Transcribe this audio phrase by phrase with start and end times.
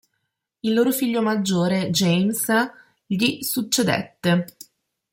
[0.61, 2.51] Il loro figlio maggiore, James,
[3.05, 4.57] gli succedette.